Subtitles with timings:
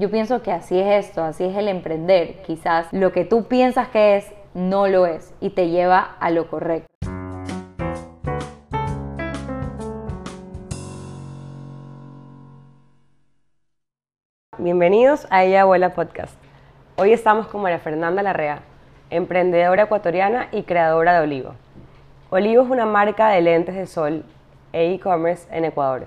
[0.00, 2.40] Yo pienso que así es esto, así es el emprender.
[2.46, 6.48] Quizás lo que tú piensas que es, no lo es y te lleva a lo
[6.48, 6.88] correcto.
[14.56, 16.34] Bienvenidos a Ella Abuela Podcast.
[16.96, 18.62] Hoy estamos con María Fernanda Larrea,
[19.10, 21.56] emprendedora ecuatoriana y creadora de Olivo.
[22.30, 24.24] Olivo es una marca de lentes de sol
[24.72, 26.06] e e-commerce en Ecuador.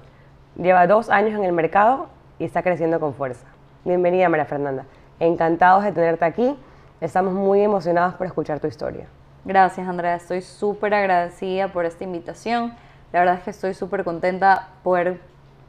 [0.55, 2.07] Lleva dos años en el mercado
[2.39, 3.52] y está creciendo con fuerza.
[3.85, 4.85] Bienvenida María Fernanda.
[5.19, 6.57] Encantados de tenerte aquí.
[7.01, 9.07] Estamos muy emocionados por escuchar tu historia.
[9.43, 12.73] Gracias Andrea, estoy súper agradecida por esta invitación.
[13.11, 15.19] La verdad es que estoy súper contenta poder,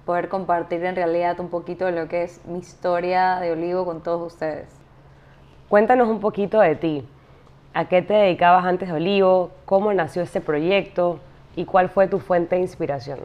[0.06, 4.00] poder compartir en realidad un poquito de lo que es mi historia de Olivo con
[4.00, 4.68] todos ustedes.
[5.68, 7.08] Cuéntanos un poquito de ti.
[7.72, 9.50] ¿A qué te dedicabas antes de Olivo?
[9.64, 11.18] ¿Cómo nació este proyecto?
[11.56, 13.18] ¿Y cuál fue tu fuente de inspiración?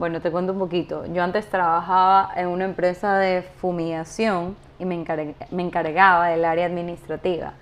[0.00, 1.04] Bueno, te cuento un poquito.
[1.12, 7.52] Yo antes trabajaba en una empresa de fumigación y me, encargaba del área administrativa.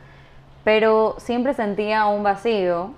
[0.62, 2.92] Pero siempre sentía un vacío.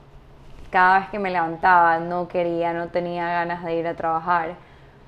[0.68, 4.56] Cada vez que me levantaba no quería, no tenía ganas de ir a trabajar.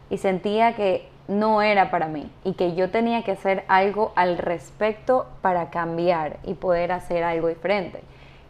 [0.08, 4.38] Y sentía que no era para mí y que yo tenía que hacer algo al
[4.38, 8.02] respecto para cambiar y poder hacer algo diferente.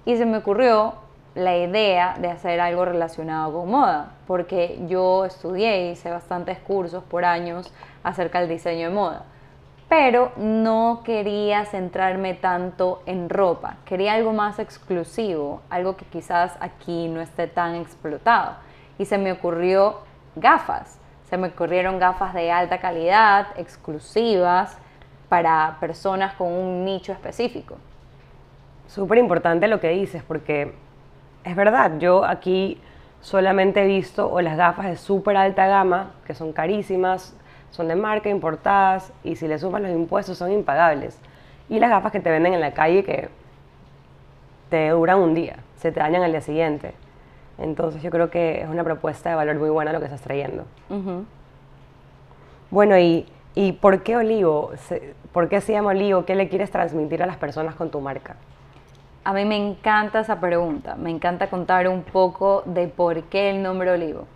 [0.04, 0.94] Y se me ocurrió
[1.34, 7.02] la idea de hacer algo relacionado con moda, porque yo estudié y hice bastantes cursos
[7.04, 9.24] por años acerca del diseño de moda,
[9.88, 17.08] pero no quería centrarme tanto en ropa, quería algo más exclusivo, algo que quizás aquí
[17.08, 18.56] no esté tan explotado.
[18.98, 20.00] Y se me ocurrió
[20.36, 24.78] gafas, se me ocurrieron gafas de alta calidad, exclusivas,
[25.32, 27.78] para personas con un nicho específico.
[28.86, 30.74] Súper importante lo que dices, porque
[31.44, 32.80] es verdad, yo aquí
[33.20, 37.34] solamente he visto o las gafas de súper alta gama, que son carísimas,
[37.70, 41.18] son de marca, importadas, y si le sumas los impuestos son impagables.
[41.68, 43.28] Y las gafas que te venden en la calle que
[44.68, 46.94] te duran un día, se te dañan al día siguiente.
[47.58, 50.64] Entonces yo creo que es una propuesta de valor muy buena lo que estás trayendo.
[52.70, 54.72] Bueno, y, ¿y por qué Olivo?
[55.32, 56.24] ¿Por qué se llama Olivo?
[56.24, 58.36] ¿Qué le quieres transmitir a las personas con tu marca?
[59.24, 63.62] A mí me encanta esa pregunta, me encanta contar un poco de por qué el
[63.62, 64.26] nombre Olivo.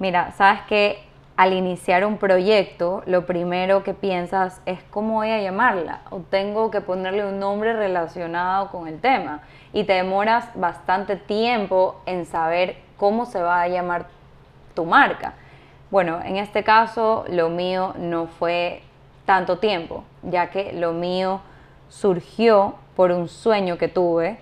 [0.00, 0.98] Mira, sabes que
[1.36, 6.72] al iniciar un proyecto, lo primero que piensas es cómo voy a llamarla o tengo
[6.72, 9.42] que ponerle un nombre relacionado con el tema
[9.72, 14.06] y te demoras bastante tiempo en saber cómo se va a llamar
[14.74, 15.34] tu marca.
[15.92, 18.82] Bueno, en este caso lo mío no fue
[19.24, 21.42] tanto tiempo, ya que lo mío
[21.88, 24.38] surgió por un sueño que tuve.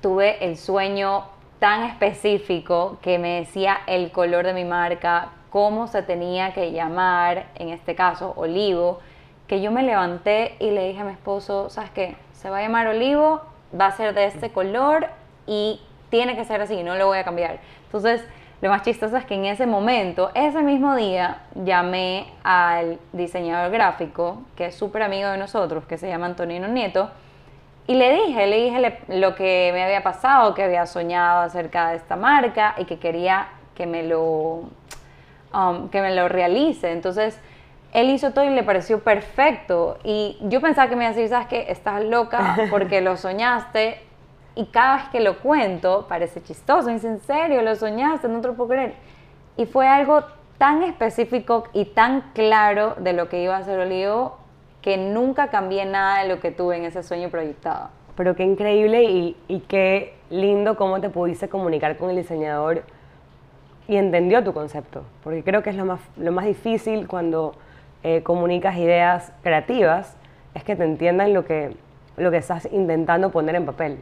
[0.00, 1.24] Tuve el sueño
[1.58, 7.46] tan específico que me decía el color de mi marca, cómo se tenía que llamar,
[7.54, 8.98] en este caso Olivo,
[9.46, 12.16] que yo me levanté y le dije a mi esposo, ¿sabes qué?
[12.32, 13.40] Se va a llamar Olivo,
[13.78, 15.06] va a ser de este color
[15.46, 15.80] y
[16.10, 17.60] tiene que ser así, no lo voy a cambiar.
[17.84, 18.24] Entonces,
[18.64, 24.38] lo más chistoso es que en ese momento, ese mismo día, llamé al diseñador gráfico,
[24.56, 27.10] que es súper amigo de nosotros, que se llama Antonino Nieto,
[27.86, 31.96] y le dije, le dije lo que me había pasado, que había soñado acerca de
[31.96, 34.70] esta marca y que quería que me lo,
[35.52, 36.90] um, que me lo realice.
[36.90, 37.38] Entonces,
[37.92, 39.98] él hizo todo y le pareció perfecto.
[40.04, 41.66] Y yo pensaba que me iba a decir, ¿sabes qué?
[41.68, 44.00] Estás loca porque lo soñaste.
[44.54, 46.88] Y cada vez que lo cuento, parece chistoso.
[46.88, 47.62] Dice, ¿en serio?
[47.62, 48.28] ¿Lo soñaste?
[48.28, 48.94] No te lo puedo creer.
[49.56, 50.22] Y fue algo
[50.58, 54.38] tan específico y tan claro de lo que iba a hacer Olivo
[54.80, 57.88] que nunca cambié nada de lo que tuve en ese sueño proyectado.
[58.16, 62.84] Pero qué increíble y, y qué lindo cómo te pudiste comunicar con el diseñador
[63.88, 67.54] y entendió tu concepto, porque creo que es lo más, lo más difícil cuando
[68.02, 70.16] eh, comunicas ideas creativas,
[70.54, 71.76] es que te entiendan lo que,
[72.16, 73.98] lo que estás intentando poner en papel.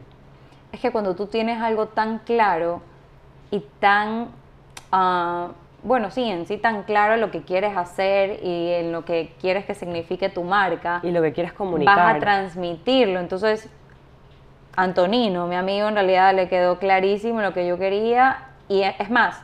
[0.73, 2.81] Es que cuando tú tienes algo tan claro
[3.49, 4.27] y tan
[4.91, 5.53] uh,
[5.83, 9.65] bueno, sí, en sí tan claro lo que quieres hacer y en lo que quieres
[9.65, 11.01] que signifique tu marca.
[11.03, 11.95] Y lo que quieres comunicar.
[11.97, 13.19] Vas a transmitirlo.
[13.19, 13.69] Entonces,
[14.75, 19.41] Antonino, mi amigo, en realidad le quedó clarísimo lo que yo quería y es más,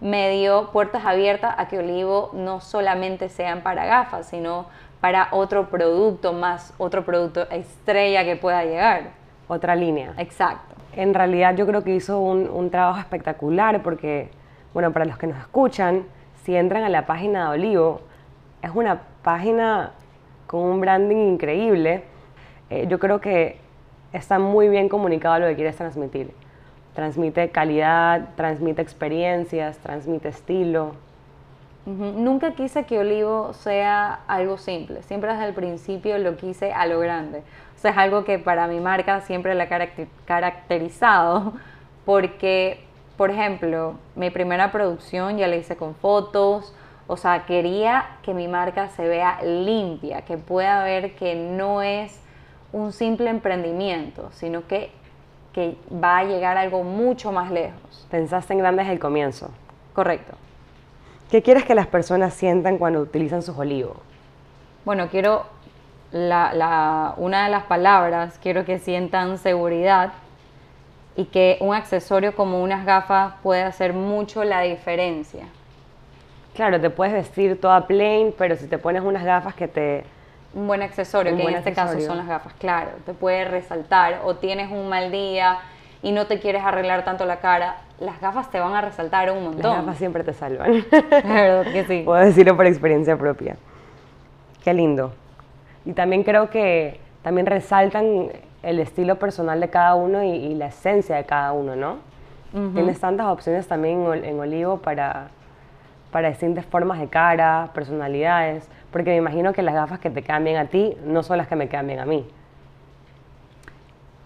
[0.00, 4.66] me dio puertas abiertas a que Olivo no solamente sean para gafas, sino
[5.00, 9.10] para otro producto más, otro producto estrella que pueda llegar.
[9.52, 10.14] Otra línea.
[10.16, 10.74] Exacto.
[10.94, 14.30] En realidad yo creo que hizo un, un trabajo espectacular porque
[14.74, 16.04] bueno, para los que nos escuchan,
[16.44, 18.00] si entran a la página de Olivo,
[18.62, 19.92] es una página
[20.46, 22.04] con un branding increíble.
[22.70, 23.58] Eh, yo creo que
[24.12, 26.32] está muy bien comunicado lo que quieres transmitir.
[26.94, 30.94] Transmite calidad, transmite experiencias, transmite estilo.
[31.84, 37.00] Nunca quise que Olivo sea algo simple, siempre desde el principio lo quise a lo
[37.00, 37.42] grande.
[37.76, 41.54] O sea, es algo que para mi marca siempre la ha caracter- caracterizado
[42.06, 42.84] porque,
[43.16, 46.72] por ejemplo, mi primera producción ya la hice con fotos,
[47.08, 52.20] o sea, quería que mi marca se vea limpia, que pueda ver que no es
[52.72, 54.92] un simple emprendimiento, sino que,
[55.52, 58.06] que va a llegar a algo mucho más lejos.
[58.08, 59.50] Pensaste en grande desde el comienzo.
[59.94, 60.36] Correcto.
[61.32, 63.96] ¿Qué quieres que las personas sientan cuando utilizan sus olivos?
[64.84, 65.46] Bueno, quiero
[66.10, 70.12] la, la- una de las palabras, quiero que sientan seguridad
[71.16, 75.44] y que un accesorio como unas gafas puede hacer mucho la diferencia.
[76.54, 80.04] Claro, te puedes vestir toda plain, pero si te pones unas gafas que te...
[80.52, 83.46] Un buen accesorio, Un que buen en este caso son las gafas, claro, te puede
[83.46, 85.60] resaltar o tienes un mal día
[86.02, 89.36] y no te quieres arreglar tanto la cara, las gafas te van a resaltar un
[89.44, 89.76] Las montón.
[89.76, 90.84] gafas siempre te salvan.
[91.10, 92.02] La verdad que sí.
[92.04, 93.56] Puedo decirlo por experiencia propia.
[94.64, 95.12] Qué lindo.
[95.84, 98.28] Y también creo que también resaltan
[98.62, 101.98] el estilo personal de cada uno y, y la esencia de cada uno, ¿no?
[102.74, 105.28] Tienes tantas opciones también en, en Olivo para,
[106.10, 110.44] para distintas formas de cara, personalidades, porque me imagino que las gafas que te quedan
[110.44, 112.28] bien a ti no son las que me quedan bien a mí.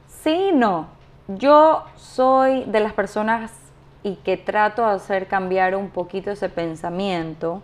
[0.08, 0.88] Sí, no.
[1.28, 3.52] Yo soy de las personas
[4.02, 7.62] y que trato de hacer cambiar un poquito ese pensamiento.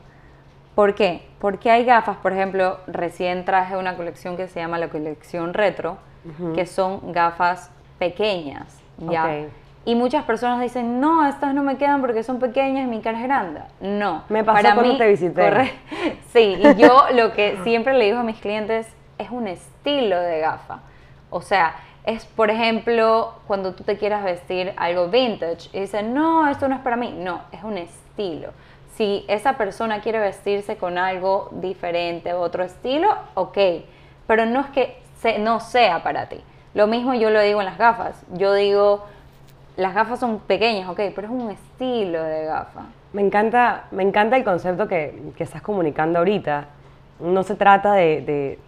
[0.74, 1.28] ¿Por qué?
[1.38, 5.98] Porque hay gafas, por ejemplo, recién traje una colección que se llama la colección retro,
[6.54, 9.22] que son gafas pequeñas, ¿ya?
[9.84, 13.18] Y muchas personas dicen, no, estas no me quedan porque son pequeñas y mi cara
[13.18, 13.60] es grande.
[13.80, 14.22] No.
[14.28, 15.42] Me pasó cuando te visité.
[15.42, 15.72] corre-
[16.32, 18.86] Sí, y yo lo que siempre le digo a mis clientes
[19.18, 20.78] es un estilo de gafa.
[21.30, 21.74] O sea,
[22.04, 26.74] es, por ejemplo, cuando tú te quieras vestir algo vintage y dicen, no, esto no
[26.76, 27.14] es para mí.
[27.16, 28.50] No, es un estilo.
[28.96, 33.58] Si esa persona quiere vestirse con algo diferente, otro estilo, ok.
[34.26, 36.40] Pero no es que se- no sea para ti.
[36.74, 38.20] Lo mismo yo lo digo en las gafas.
[38.32, 39.04] Yo digo,
[39.76, 42.82] las gafas son pequeñas, ok, pero es un estilo de gafa.
[43.12, 46.66] Me encanta, me encanta el concepto que, que estás comunicando ahorita.
[47.20, 48.58] No se trata de, de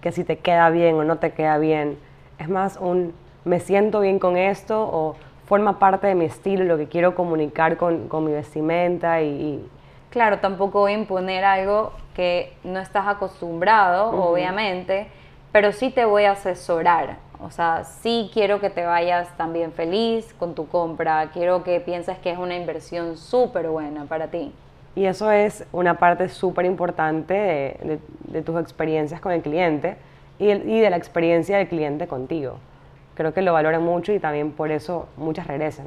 [0.00, 1.98] que si te queda bien o no te queda bien.
[2.42, 5.14] Es más un me siento bien con esto o
[5.46, 9.68] forma parte de mi estilo, lo que quiero comunicar con, con mi vestimenta y, y-
[10.10, 15.06] Claro, tampoco voy a imponer algo que no estás acostumbrado, obviamente,
[15.52, 17.16] pero sí te voy a asesorar.
[17.40, 22.18] O sea, sí quiero que te vayas también feliz con tu compra, quiero que pienses
[22.18, 24.52] que es una inversión súper buena para ti.
[24.94, 27.98] y eso es una parte súper importante de, de-
[28.32, 29.96] de tus experiencias con el cliente
[30.42, 32.58] y, el- y de la experiencia del cliente contigo.
[33.14, 35.86] Creo que lo valoran mucho y también por eso muchas regresan.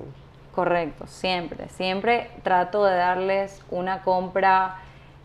[0.54, 4.76] Correcto, siempre, siempre trato de darles una compra,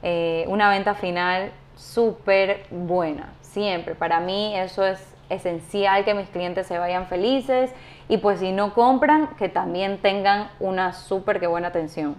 [0.02, 3.94] eh, una venta final súper buena, siempre.
[3.94, 4.98] Para mí eso es
[5.28, 7.70] esencial que mis clientes se vayan felices
[8.08, 12.16] y pues si no compran, que también tengan una súper que buena atención.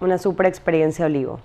[0.00, 1.40] una super experiencia Olivo.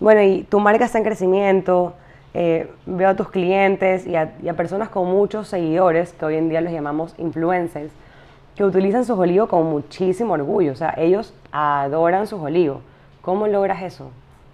[0.00, 1.94] Bueno, y tu marca está en crecimiento,
[2.34, 6.36] eh, veo a tus clientes y a, y a personas con muchos seguidores, que hoy
[6.36, 7.92] en día los llamamos influencers,
[8.56, 12.82] que utilizan sus olivos con muchísimo orgullo, o sea, ellos adoran sus olivos.
[13.22, 14.10] ¿Cómo logras eso?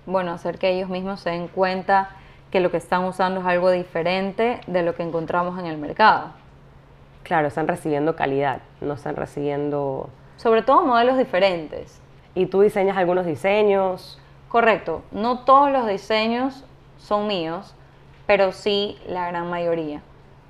[0.07, 2.11] Bueno, hacer que ellos mismos se den cuenta
[2.51, 6.33] que lo que están usando es algo diferente de lo que encontramos en el mercado.
[7.23, 10.09] Claro, están recibiendo calidad, no están recibiendo...
[10.37, 12.01] Sobre todo modelos diferentes.
[12.35, 14.21] Y tú diseñas algunos diseños,
[14.51, 16.65] Correcto, no todos los diseños
[17.01, 17.75] son míos,
[18.27, 20.03] pero sí la gran mayoría.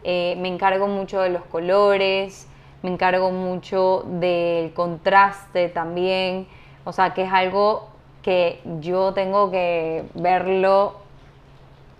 [0.05, 2.49] Eh, me encargo mucho de los colores,
[2.83, 6.47] me encargo mucho del contraste también,
[6.85, 7.89] o sea que es algo
[8.23, 10.97] que yo tengo que verlo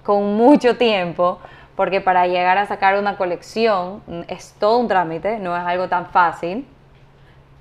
[0.05, 1.39] con mucho tiempo,
[1.77, 6.07] porque para llegar a sacar una colección es todo un trámite, no es algo tan
[6.07, 6.67] fácil.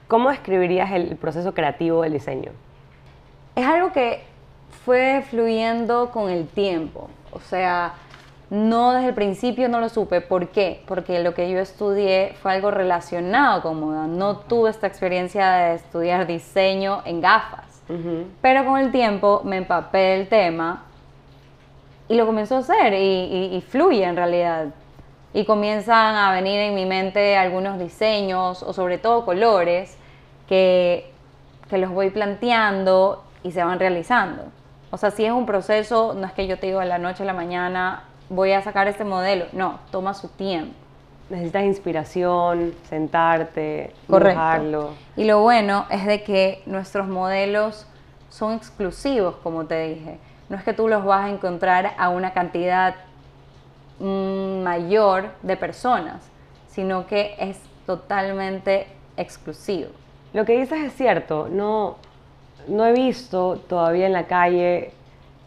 [0.10, 2.52] ¿cómo describirías el proceso creativo del diseño?
[3.56, 4.24] Es algo que
[4.86, 7.10] fue fluyendo con el tiempo.
[7.32, 7.94] O sea,
[8.50, 10.22] no desde el principio no lo supe.
[10.22, 10.82] ¿Por qué?
[10.88, 14.08] Porque lo que yo estudié fue algo relacionado con moda.
[14.08, 17.66] No tuve esta experiencia de estudiar diseño en gafas.
[18.42, 20.84] Pero con el tiempo me empapé del tema
[22.08, 24.68] y lo comenzó a hacer y, y- y fluye en realidad.
[25.34, 29.96] Y comienzan a venir en mi mente algunos diseños o sobre todo colores
[30.48, 31.12] que,
[31.70, 34.44] que los voy planteando y se van realizando.
[34.92, 37.24] O sea, si es un proceso, no es que yo te digo de la noche
[37.24, 39.46] a la mañana voy a sacar este modelo.
[39.52, 40.74] No, toma su tiempo.
[41.30, 44.92] Necesitas inspiración, sentarte, dibujarlo.
[45.16, 47.86] Y lo bueno es de que nuestros modelos
[48.30, 50.18] son exclusivos, como te dije.
[50.50, 52.96] No es que tú los vas a encontrar a una cantidad
[54.00, 56.28] mm, mayor de personas,
[56.68, 59.90] sino que es totalmente exclusivo.
[60.34, 61.98] Lo que dices es cierto, no,
[62.70, 64.94] no he visto todavía en la calle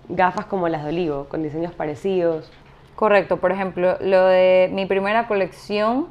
[0.09, 2.51] gafas como las de Olivo, con diseños parecidos.
[2.95, 6.09] Correcto, por ejemplo, lo de mi primera colección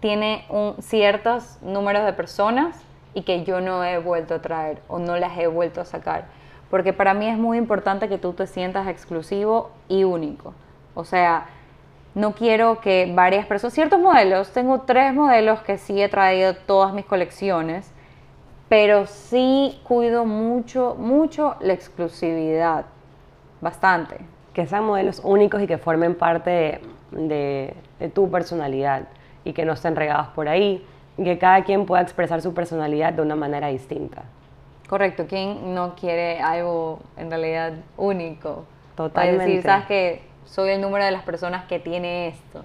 [0.00, 2.80] tiene un, ciertos números de personas
[3.14, 6.26] y que yo no he vuelto a traer o no las he vuelto a sacar.
[6.70, 10.54] Porque para mí es muy importante que tú te sientas exclusivo y único.
[10.94, 11.46] O sea,
[12.14, 16.92] no quiero que varias personas, ciertos modelos, tengo tres modelos que sí he traído todas
[16.92, 17.92] mis colecciones,
[18.70, 22.84] pero sí cuido mucho, mucho la exclusividad,
[23.60, 24.18] bastante.
[24.54, 29.08] Que sean modelos únicos y que formen parte de, de tu personalidad
[29.42, 30.86] y que no estén regados por ahí
[31.18, 34.22] y que cada quien pueda expresar su personalidad de una manera distinta.
[34.88, 38.66] Correcto, ¿quién no quiere algo en realidad único?
[38.94, 39.36] Totalmente.
[39.36, 42.64] Para decir, sabes que soy el número de las personas que tiene esto.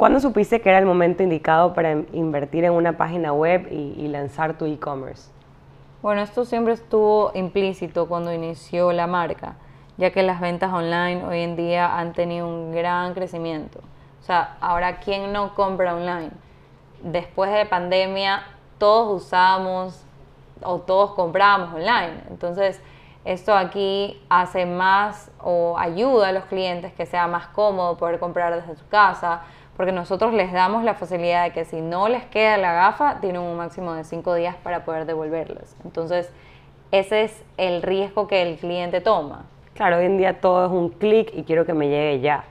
[0.00, 4.08] ¿Cuándo supiste que era el momento indicado para invertir en una página web y, y
[4.08, 5.30] lanzar tu e-commerce?
[6.00, 9.56] Bueno, esto siempre estuvo implícito cuando inició la marca,
[9.98, 13.80] ya que las ventas online hoy en día han tenido un gran crecimiento.
[14.22, 16.30] O sea, ahora, ¿quién no compra online?
[17.02, 18.44] Después de pandemia,
[18.78, 20.02] todos usamos
[20.62, 22.22] o todos comprábamos online.
[22.30, 22.80] Entonces,
[23.26, 28.54] esto aquí hace más o ayuda a los clientes que sea más cómodo poder comprar
[28.54, 29.42] desde su casa,
[29.80, 33.40] porque nosotros les damos la facilidad de que si no les queda la gafa, tienen
[33.40, 35.74] un máximo de cinco días para poder devolverlas.
[35.86, 36.30] Entonces,
[36.92, 39.46] ese es el riesgo que el cliente toma.
[39.72, 42.44] Claro, hoy en día todo es un clic y quiero que me llegue ya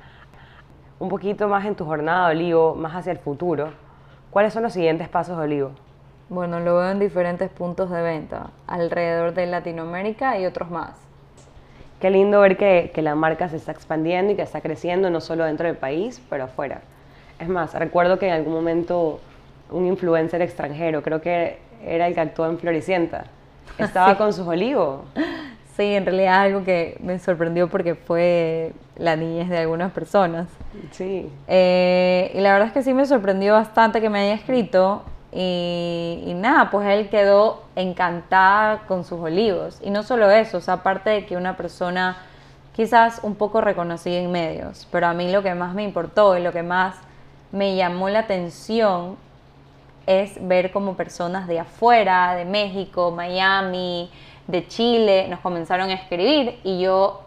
[0.97, 3.73] un poquito más en tu jornada Olivo, más hacia el futuro,
[4.31, 5.69] ¿cuáles son los siguientes pasos Olivo?
[6.29, 10.95] Bueno, lo veo en diferentes puntos de venta, alrededor de Latinoamérica y otros más.
[12.01, 15.21] Qué lindo ver que, que la marca se está expandiendo y que está creciendo no
[15.21, 16.81] solo dentro del país, pero afuera.
[17.39, 19.19] Es más, recuerdo que en algún momento
[19.71, 23.25] un influencer extranjero, creo que era el que actuó en Floricienta,
[23.77, 25.01] estaba con sus olivos.
[25.75, 30.47] Sí, en realidad algo que me sorprendió porque fue la niñez de algunas personas.
[30.91, 31.31] Sí.
[31.47, 35.03] Eh, y la verdad es que sí me sorprendió bastante que me haya escrito.
[35.31, 39.79] Y, nada, pues él quedó encantada con sus olivos.
[39.81, 42.17] Y no solo eso, o sea, aparte de que una persona
[42.75, 46.41] quizás un poco reconocida en medios, pero a mí lo que más me importó y
[46.41, 46.95] lo que más
[47.51, 49.17] me llamó la atención
[50.05, 54.09] es ver como personas de afuera, de México, Miami,
[54.47, 57.21] de Chile, nos comenzaron a escribir y yo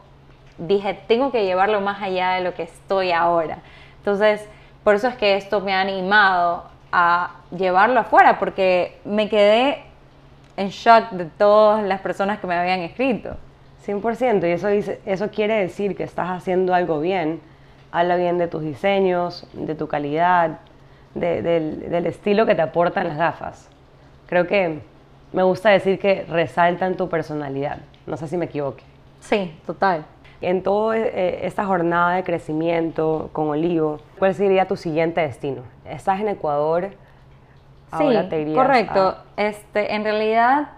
[0.58, 3.58] dije, tengo que llevarlo más allá de lo que estoy ahora.
[3.98, 4.48] Entonces,
[4.82, 9.84] por eso es que esto me ha animado a llevarlo afuera, porque me quedé
[10.56, 13.36] en shock de todas las personas que me habían escrito.
[13.86, 14.68] 100%, y eso,
[15.06, 17.40] eso quiere decir que estás haciendo algo bien.
[17.92, 20.58] Habla bien de tus diseños, de tu calidad,
[21.14, 23.68] del, del estilo que te aportan las gafas.
[24.26, 24.80] Creo que
[25.32, 27.78] me gusta decir que resaltan tu personalidad.
[28.06, 28.84] No sé si me equivoque.
[29.20, 30.04] Sí, total.
[30.40, 35.62] En toda eh, esta jornada de crecimiento con Olivo, ¿cuál sería tu siguiente destino?
[35.84, 36.90] ¿Estás en Ecuador?
[37.92, 39.16] Ahora sí, correcto.
[39.36, 40.70] Este, en realidad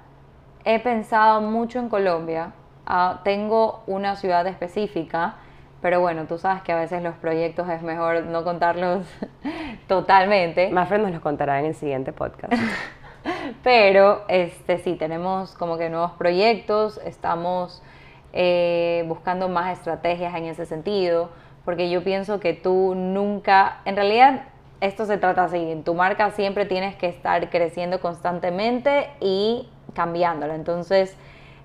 [0.64, 2.52] he pensado mucho en Colombia.
[2.86, 5.36] Ah, tengo una ciudad específica,
[5.84, 9.06] pero bueno, tú sabes que a veces los proyectos es mejor no contarlos
[9.86, 10.70] totalmente.
[10.70, 12.54] Más nos los contará en el siguiente podcast.
[13.62, 17.82] Pero este, sí, tenemos como que nuevos proyectos, estamos
[18.32, 21.28] eh, buscando más estrategias en ese sentido,
[21.66, 24.44] porque yo pienso que tú nunca, en realidad
[24.80, 30.54] esto se trata así, en tu marca siempre tienes que estar creciendo constantemente y cambiándola.
[30.54, 31.14] Entonces,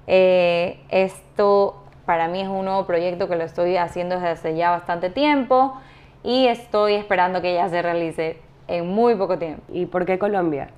[0.07, 1.78] eh, esto
[2.09, 5.77] para mí es un nuevo proyecto que lo estoy haciendo desde hace ya bastante tiempo
[6.23, 9.61] y estoy esperando que ya se realice en muy poco tiempo.
[9.69, 10.71] ¿Y por qué Colombia?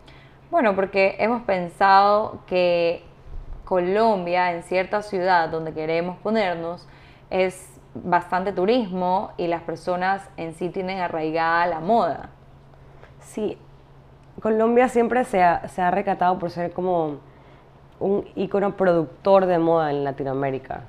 [0.49, 3.05] Bueno, porque hemos pensado que
[3.63, 6.85] Colombia, en cierta ciudad donde queremos ponernos,
[7.29, 12.29] es bastante turismo y las personas en sí tienen arraigada la moda.
[13.21, 13.57] Sí,
[14.41, 17.19] Colombia siempre se ha, se ha recatado por ser como
[18.01, 20.81] un ícono productor de moda en Latinoamérica.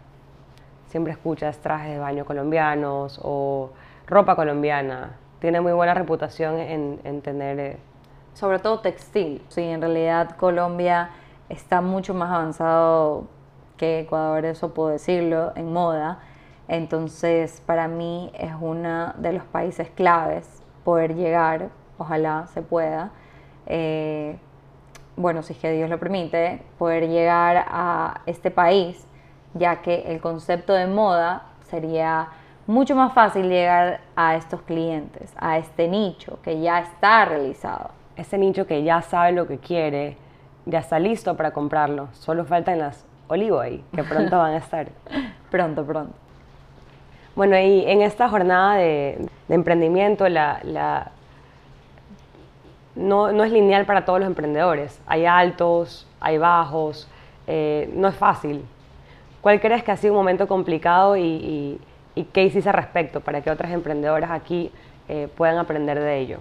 [0.93, 3.71] Siempre escuchas trajes de baño colombianos o
[4.07, 5.17] ropa colombiana.
[5.39, 7.79] Tiene muy buena reputación en, en tener eh,
[8.35, 9.43] sobre todo textil.
[9.49, 11.09] Sí, en realidad Colombia
[11.49, 13.25] está mucho más avanzado
[13.79, 16.19] que Ecuador, eso puedo decirlo, en moda.
[16.69, 23.13] Entonces, para mí es uno de los países claves poder llegar, ojalá se pueda,
[23.65, 24.37] eh,
[25.17, 29.07] bueno, si es que Dios lo permite, poder llegar a este país,
[29.55, 32.29] ya que el concepto de moda sería
[32.67, 37.91] mucho más fácil llegar a estos clientes, a este nicho que ya está realizado.
[38.17, 40.17] Ese nicho que ya sabe lo que quiere,
[40.67, 42.09] ya está listo para comprarlo.
[42.13, 44.89] Solo faltan las olivo ahí, que pronto van a estar.
[45.51, 46.15] pronto, pronto.
[47.35, 51.11] Bueno, y en esta jornada de, emprendimiento, la,
[52.95, 55.01] no, no, es lineal para todos los emprendedores.
[55.07, 57.09] Hay altos, hay bajos,
[57.47, 58.65] eh, no es fácil.
[59.43, 61.81] ¿Cuál crees que ha sido un momento complicado y,
[62.15, 64.71] y, qué hiciste al respecto para que otras emprendedoras aquí
[65.09, 66.39] eh, puedan aprender de ello?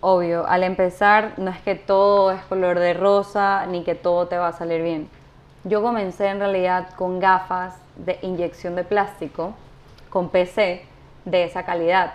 [0.00, 4.38] Obvio, al empezar no es que todo es color de rosa ni que todo te
[4.38, 5.10] va a salir bien.
[5.64, 9.52] Yo comencé en realidad con gafas de inyección de plástico,
[10.08, 10.86] con PC
[11.26, 12.14] de esa calidad.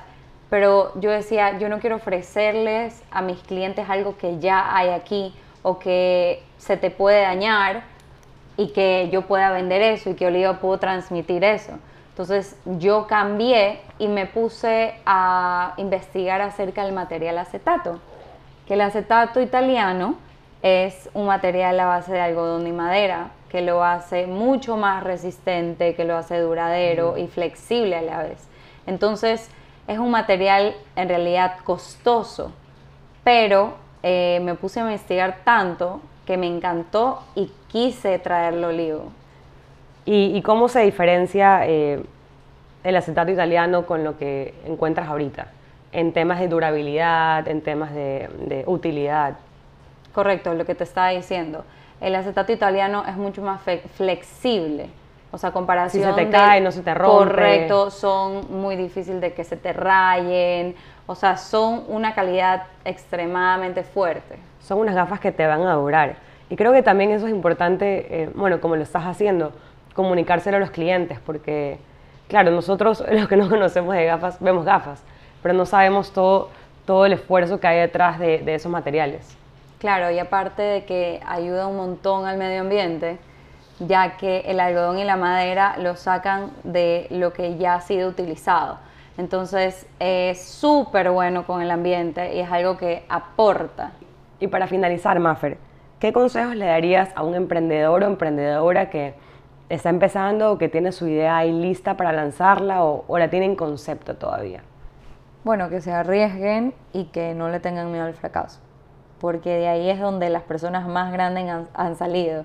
[0.49, 5.35] Pero yo decía, yo no quiero ofrecerles a mis clientes algo que ya hay aquí
[5.61, 7.92] o que se te puede dañar
[8.57, 11.73] y que yo pueda vender eso y que Oliva puedo transmitir eso.
[12.09, 17.99] Entonces yo cambié y me puse a investigar acerca del material acetato,
[18.67, 20.15] que el acetato italiano
[20.61, 25.95] es un material a base de algodón y madera, que lo hace mucho más resistente,
[25.95, 28.47] que lo hace duradero y flexible a la vez.
[28.85, 29.49] Entonces
[29.87, 32.51] es un material en realidad costoso,
[33.23, 39.11] pero eh, me puse a investigar tanto que me encantó y quise traerlo olivo.
[40.05, 42.03] ¿Y, cómo se diferencia eh,
[42.83, 45.47] el acetato italiano con lo que encuentras ahorita?
[45.91, 49.35] En temas de durabilidad, en temas de, utilidad.
[50.13, 51.65] Correcto, lo que te estaba diciendo.
[51.99, 53.61] El acetato italiano es mucho más
[53.95, 54.89] flexible.
[55.31, 56.03] O sea, comparación.
[56.03, 57.17] Si se te cae, no se te rompe.
[57.17, 60.75] Correcto, son muy difíciles de que se te rayen.
[61.07, 64.37] O sea, son una calidad extremadamente fuerte.
[64.59, 66.32] Son unas gafas que te van a durar.
[66.53, 69.53] Y creo que también eso es importante, eh, bueno, como lo estás haciendo,
[69.95, 71.79] comunicárselo a los clientes, porque,
[72.27, 75.01] claro, nosotros los que no conocemos de gafas, vemos gafas,
[75.41, 76.49] pero no sabemos todo,
[76.85, 79.35] todo el esfuerzo que hay detrás de, de esos materiales.
[79.79, 83.17] Claro, y aparte de que ayuda un montón al medio ambiente,
[83.79, 88.07] ya que el algodón y la madera lo sacan de lo que ya ha sido
[88.07, 88.77] utilizado.
[89.17, 93.93] Entonces es súper bueno con el ambiente y es algo que aporta.
[94.39, 95.57] Y para finalizar, Maffer,
[96.03, 99.13] ¿qué consejos le darías a un emprendedor o emprendedora que
[99.69, 103.55] está empezando o que tiene su idea ahí lista para lanzarla o, la tiene en
[103.55, 104.63] concepto todavía?
[105.45, 108.59] Bueno, que se arriesguen y que no le tengan miedo al fracaso,
[109.21, 112.43] porque de ahí es donde las personas más grandes han, salido.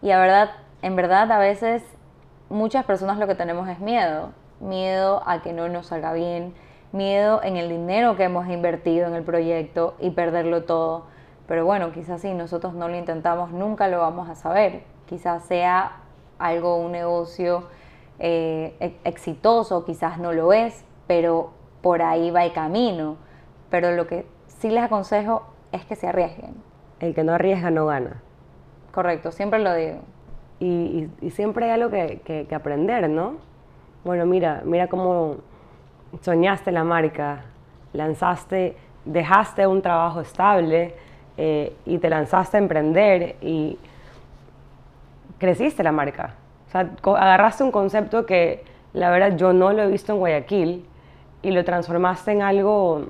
[0.00, 1.82] Y a verdad, en verdad a veces
[2.48, 6.54] muchas personas lo que tenemos es miedo, miedo a que no nos salga bien,
[6.92, 11.14] miedo en el dinero que hemos invertido en el proyecto y perderlo todo
[11.46, 14.82] pero bueno, quizás si nosotros no lo intentamos, nunca lo vamos a saber.
[15.06, 15.98] Quizás sea
[16.38, 17.64] algo, un negocio
[18.18, 21.50] eh, exitoso, quizás no lo es, pero
[21.82, 23.16] por ahí va el camino.
[23.70, 26.54] Pero lo que sí les aconsejo es que se arriesguen.
[26.98, 28.22] El que no arriesga no gana.
[28.92, 29.98] Correcto, siempre lo digo.
[30.58, 33.34] Y, siempre hay algo que, que, aprender, ¿no?
[34.04, 35.36] Bueno, mira, mira cómo
[36.22, 37.44] soñaste la marca,
[37.92, 40.94] lanzaste, dejaste un trabajo estable,
[41.36, 43.78] eh, y te lanzaste a emprender y
[45.38, 46.34] creciste la marca.
[46.68, 50.86] O sea, agarraste un concepto que la verdad yo no lo he visto en Guayaquil
[51.42, 53.06] y lo transformaste en algo,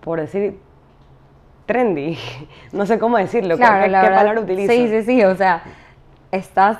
[0.00, 0.58] por decir,
[1.66, 2.18] trendy.
[2.72, 4.74] No sé cómo decirlo, claro, ¿qué, palabra utilizas?
[4.74, 5.62] Sí, sí, sí, o sea,
[6.30, 6.78] estás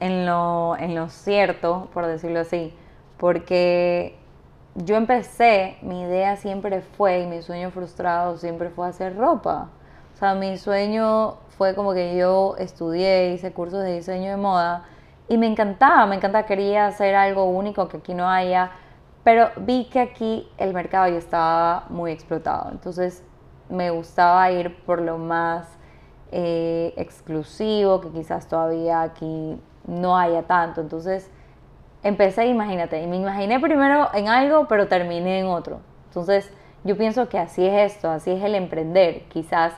[0.00, 2.74] en lo, en lo cierto, por decirlo así,
[3.18, 4.17] porque
[4.84, 9.70] yo empecé, mi idea siempre fue, y mi sueño frustrado siempre fue hacer ropa.
[10.14, 14.84] O sea, mi sueño fue como que yo estudié, hice cursos de diseño de moda
[15.28, 18.70] y me encantaba, me encantaba, quería hacer algo único que aquí no haya,
[19.24, 22.70] pero vi que aquí el mercado ya estaba muy explotado.
[22.70, 23.24] Entonces
[23.68, 25.66] me gustaba ir por lo más
[26.32, 30.80] eh, exclusivo, que quizás todavía aquí no haya tanto.
[30.80, 31.30] Entonces
[32.02, 35.80] empecé, imagínate, y me imaginé primero en algo, pero terminé en otro.
[36.06, 36.52] Entonces,
[36.84, 39.22] yo pienso que así es esto, así es el emprender.
[39.28, 39.74] Quizás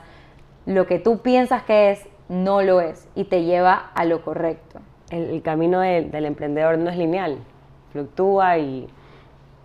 [0.67, 4.81] lo que tú piensas que es, no lo es, y te lleva a lo correcto.
[5.11, 7.39] El, camino del emprendedor no es lineal,
[7.91, 8.89] fluctúa y,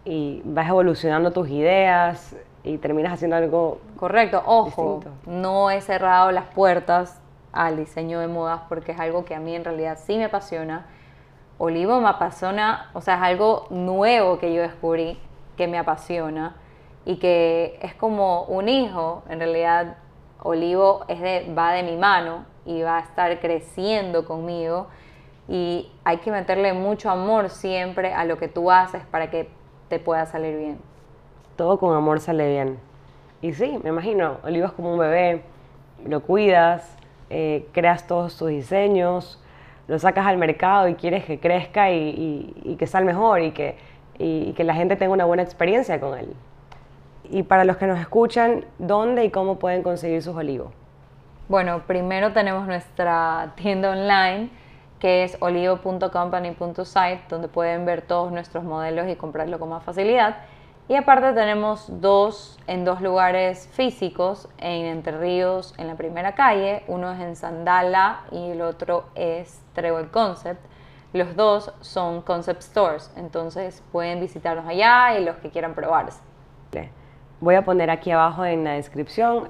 [0.04, 4.42] y, vas evolucionando tus ideas y terminas haciendo algo correcto.
[4.44, 9.40] Ojo, no he cerrado las puertas al diseño de modas porque es algo que a
[9.40, 10.88] mí en realidad sí me apasiona
[11.58, 15.18] Olivo me apasiona, o sea, es algo nuevo que yo descubrí
[15.56, 16.56] que me apasiona
[17.06, 19.98] y que es como un hijo, en realidad
[20.42, 24.88] Olivo es de, va de mi mano y va a estar creciendo conmigo
[25.48, 29.50] y hay que meterle mucho amor siempre a lo que tú haces para que
[29.88, 30.80] te pueda salir bien.
[31.56, 32.80] Todo con amor sale bien.
[33.42, 35.44] Y sí, me imagino, Olivo es como un bebé,
[36.06, 36.98] lo cuidas,
[37.30, 39.42] eh, creas todos tus diseños,
[39.88, 43.78] lo sacas al mercado y quieres que crezca y, que salga mejor y que,
[44.18, 46.34] y que la gente tenga una buena experiencia con él.
[47.30, 50.72] Y para los que nos escuchan, ¿dónde y cómo pueden conseguir sus olivos?
[51.48, 54.50] Bueno, primero tenemos nuestra tienda online
[55.00, 60.38] que es olivo.company.site, donde pueden ver todos nuestros modelos y comprarlo con más facilidad.
[60.88, 66.84] Y aparte tenemos dos en dos lugares físicos, en Entre Ríos, en la primera calle.
[66.88, 70.64] Uno es en Sandala y el otro es Trevor Concept.
[71.12, 76.20] Los dos son Concept Stores, entonces pueden visitarnos allá y los que quieran probarse.
[77.42, 79.50] Voy a poner aquí abajo en la descripción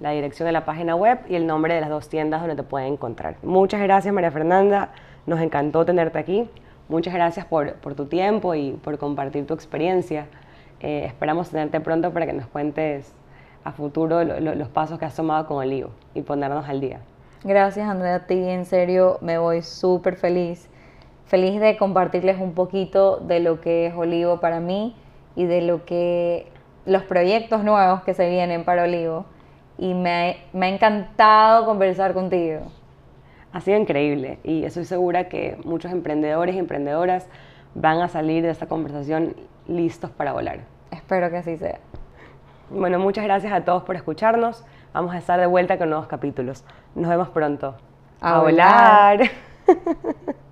[0.00, 2.62] la dirección de la página web y el nombre de las dos tiendas donde te
[2.62, 3.36] pueden encontrar.
[3.42, 4.90] Muchas gracias María Fernanda,
[5.24, 6.48] nos encantó tenerte aquí.
[6.88, 10.26] Muchas gracias por, tu tiempo y por compartir tu experiencia.
[10.80, 13.12] Eh, esperamos tenerte pronto para que nos cuentes
[13.64, 17.00] a futuro los pasos que has tomado con Olivo y ponernos al día.
[17.42, 20.68] Gracias Andrea, a ti en serio me voy súper feliz.
[21.26, 24.94] Feliz de compartirles un poquito de lo que es Olivo para mí
[25.34, 26.46] y de lo que
[26.84, 29.26] los proyectos nuevos que se vienen para Olivo
[29.76, 32.60] y me, me ha encantado conversar contigo.
[33.56, 37.26] Ha sido increíble y estoy segura que muchos emprendedores y emprendedoras
[37.74, 39.34] van a salir de esta conversación
[39.66, 40.58] listos para volar.
[40.90, 41.78] Espero que así sea.
[42.68, 44.62] Bueno, muchas gracias a todos por escucharnos.
[44.92, 46.66] Vamos a estar de vuelta con nuevos capítulos.
[46.94, 47.76] Nos vemos pronto.
[48.20, 49.20] A, volar.